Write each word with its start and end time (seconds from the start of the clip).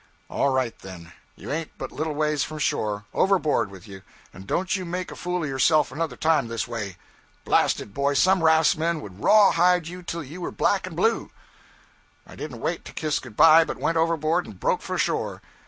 'All 0.31 0.49
right, 0.49 0.73
then. 0.79 1.11
You 1.35 1.51
ain't 1.51 1.77
but 1.77 1.91
little 1.91 2.15
ways 2.15 2.43
from 2.43 2.57
shore. 2.57 3.05
Overboard 3.13 3.69
with 3.69 3.87
you, 3.87 4.01
and 4.33 4.47
don't 4.47 4.75
you 4.75 4.83
make 4.83 5.11
a 5.11 5.15
fool 5.15 5.43
of 5.43 5.47
yourself 5.49 5.91
another 5.91 6.15
time 6.15 6.47
this 6.47 6.67
way. 6.67 6.97
Blast 7.45 7.79
it, 7.79 7.93
boy, 7.93 8.15
some 8.15 8.41
raftsmen 8.43 8.99
would 9.01 9.21
rawhide 9.23 9.87
you 9.87 10.01
till 10.01 10.23
you 10.23 10.41
were 10.41 10.51
black 10.51 10.87
and 10.87 10.95
blue!' 10.95 11.29
I 12.25 12.35
didn't 12.35 12.61
wait 12.61 12.83
to 12.85 12.93
kiss 12.93 13.19
good 13.19 13.37
bye, 13.37 13.63
but 13.63 13.77
went 13.77 13.95
overboard 13.95 14.47
and 14.47 14.59
broke 14.59 14.81
for 14.81 14.97
shore. 14.97 15.39